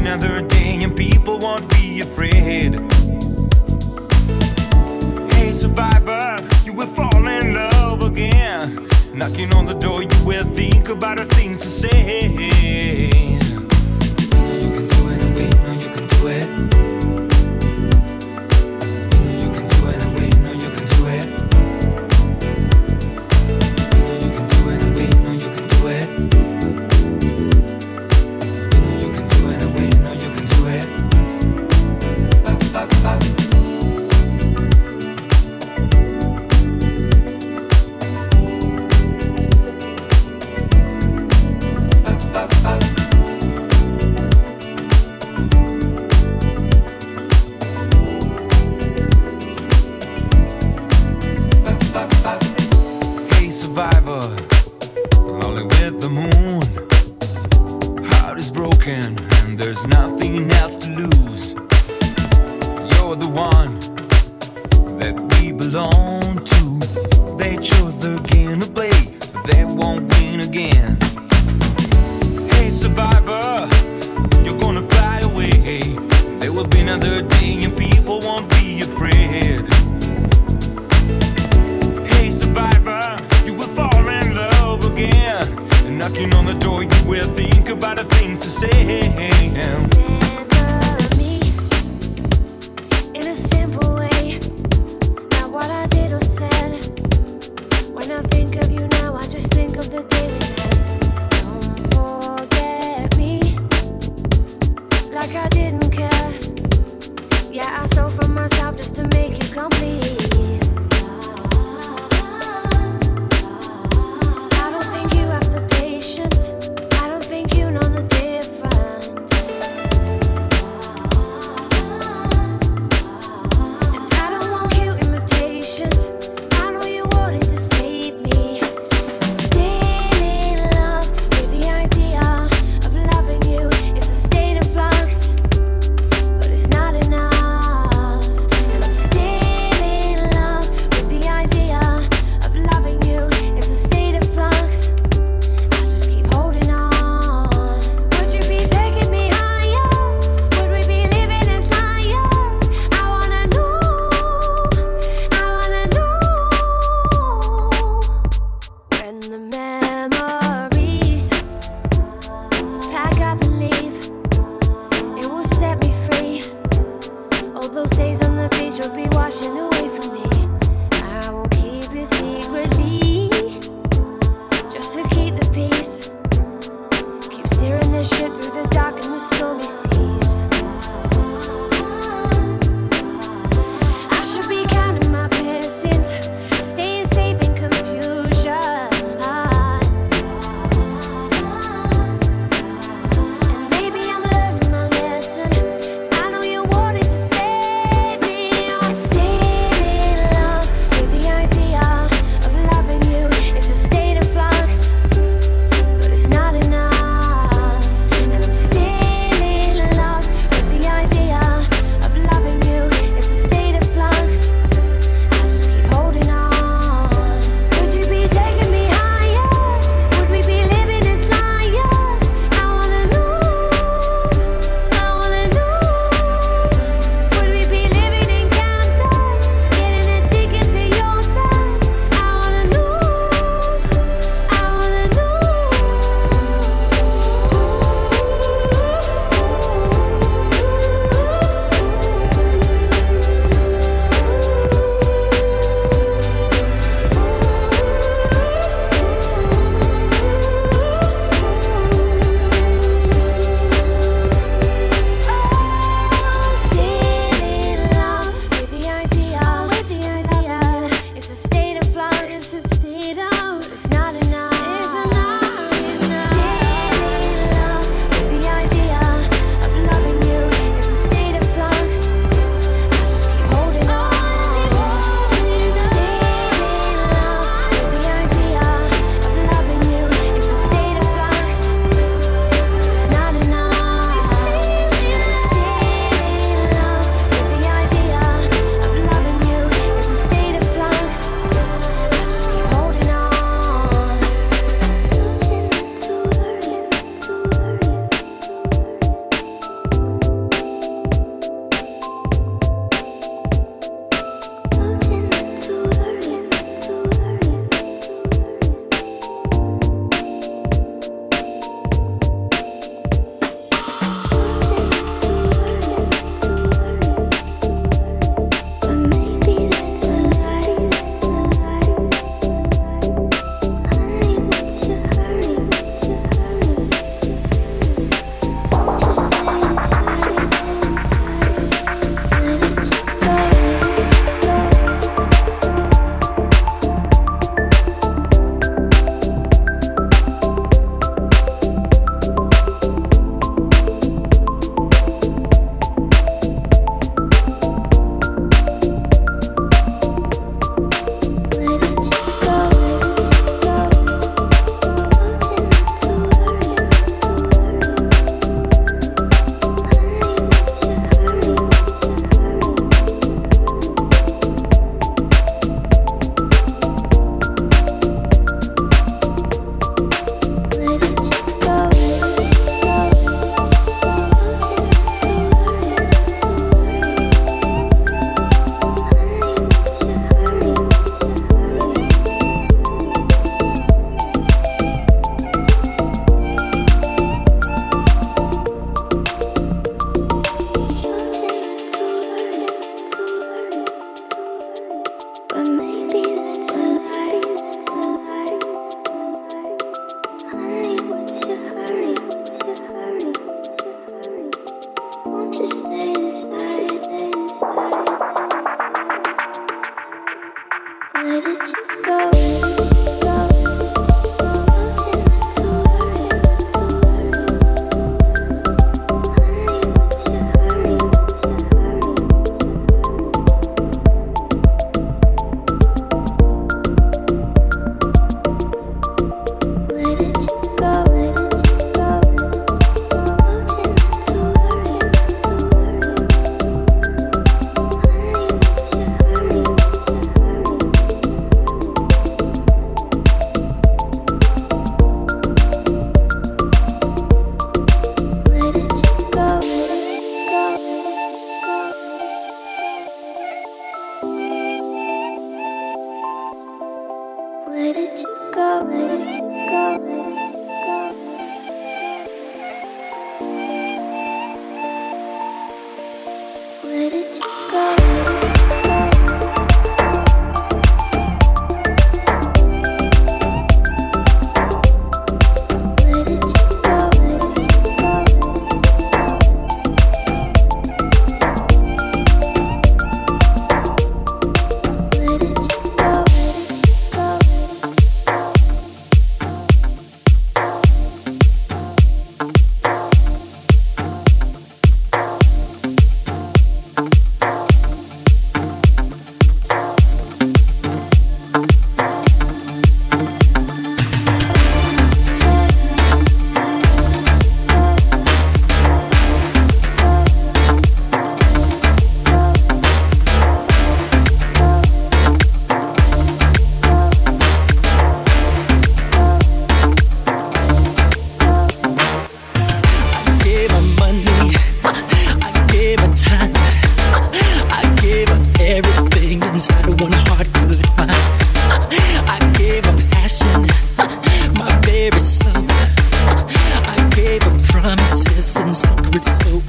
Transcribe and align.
another 0.00 0.40
day 0.40 0.78
and 0.82 0.96
people 0.96 1.38
won't 1.40 1.68
be 1.68 2.00
afraid. 2.00 2.74
Hey, 5.32 5.52
survivor, 5.52 6.38
you 6.64 6.72
will 6.72 6.86
fall 6.86 7.28
in 7.28 7.54
love 7.54 8.02
again. 8.02 8.62
Knocking 9.12 9.52
on 9.54 9.66
the 9.66 9.74
door, 9.74 10.02
you 10.02 10.24
will 10.24 10.44
think 10.44 10.88
about 10.88 11.18
the 11.18 11.26
things 11.26 11.60
to 11.60 11.68
say. 11.68 13.29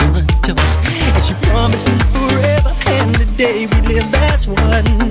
untouchable. 0.02 0.64
And 1.14 1.24
she 1.24 1.34
promised 1.50 1.90
me 1.90 1.98
forever 2.14 2.74
and 2.88 3.16
the 3.16 3.26
day 3.38 3.68
we 3.68 3.82
live 3.88 4.14
as 4.16 4.48
one. 4.48 5.11